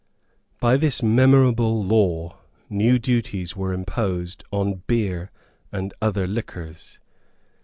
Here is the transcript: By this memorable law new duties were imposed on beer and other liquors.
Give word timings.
By 0.59 0.77
this 0.77 1.03
memorable 1.03 1.85
law 1.85 2.39
new 2.71 2.97
duties 2.97 3.55
were 3.55 3.71
imposed 3.71 4.43
on 4.49 4.81
beer 4.87 5.29
and 5.71 5.93
other 6.01 6.25
liquors. 6.25 6.99